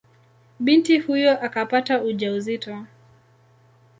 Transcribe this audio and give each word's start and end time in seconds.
Binti 0.59 0.99
huyo 0.99 1.41
akapata 1.45 2.03
ujauzito. 2.03 2.85